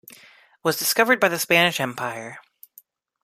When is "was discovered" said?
0.63-1.19